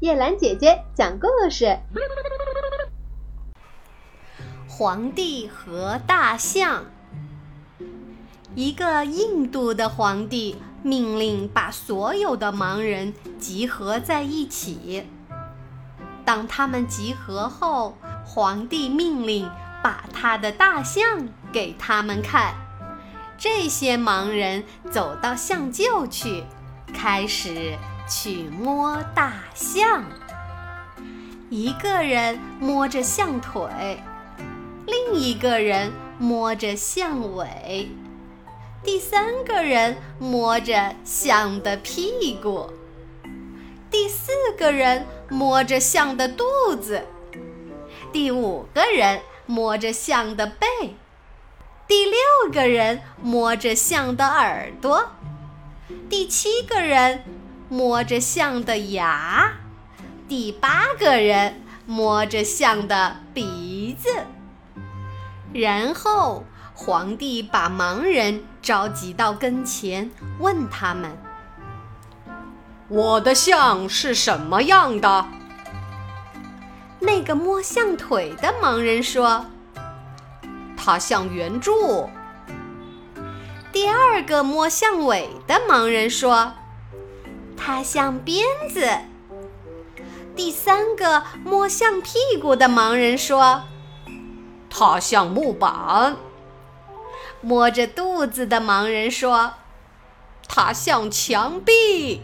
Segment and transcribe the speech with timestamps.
[0.00, 1.76] 叶兰姐姐讲故事：
[4.68, 6.84] 皇帝和大象。
[8.54, 15.04] 一个印度的皇帝命令把所有的盲人集合在一起。
[16.24, 19.50] 当他们集合后，皇帝命令
[19.82, 22.54] 把他的大象给他们看。
[23.36, 24.62] 这些盲人
[24.92, 26.44] 走到象臼去，
[26.94, 27.76] 开始
[28.08, 30.04] 去摸大象。
[31.50, 34.02] 一个人摸着象腿，
[34.86, 37.90] 另一个人摸着象尾，
[38.82, 42.70] 第三个人摸着象的屁股。
[43.90, 46.44] 第四个人摸着象的肚
[46.78, 47.06] 子，
[48.12, 50.66] 第五个人摸着象的背，
[51.86, 55.12] 第六个人摸着象的耳朵，
[56.10, 57.24] 第七个人
[57.68, 59.52] 摸着象的牙，
[60.26, 64.08] 第八个人摸着象的鼻子。
[65.52, 71.16] 然后皇帝把盲人召集到跟前，问他们。
[72.88, 75.26] 我的象是什么样的？
[77.00, 79.44] 那个摸象腿的盲人说
[80.76, 82.08] ：“它像圆柱。”
[83.70, 86.54] 第二个摸象尾的盲人说
[87.68, 88.88] ：“它像鞭子。”
[90.34, 93.64] 第三个摸象屁股的盲人说
[94.70, 96.16] ：“它像木板。”
[97.42, 99.52] 摸着肚子的盲人说
[100.48, 102.22] ：“它像墙壁。”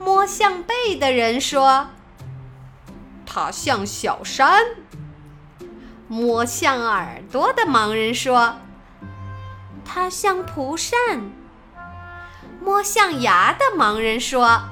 [0.00, 1.88] 摸象背的人说
[3.26, 4.64] ：“它像小山。”
[6.08, 8.56] 摸象耳朵的盲人说
[9.84, 10.98] ：“它像蒲扇。”
[12.64, 14.62] 摸象牙的盲人说：“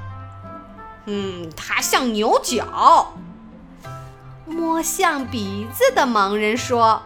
[1.05, 3.13] 嗯，它像牛角。”
[4.47, 7.03] 摸象鼻子的盲人说：“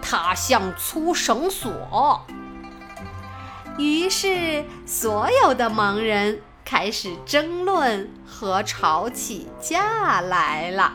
[0.00, 2.24] 它像粗绳索。”
[3.76, 6.40] 于是，所有的盲人。
[6.66, 10.94] 开始争论和吵起架来了。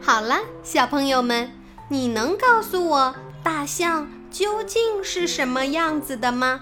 [0.00, 1.50] 好了，小朋友们，
[1.88, 6.60] 你能告诉我大象究竟是什么样子的吗？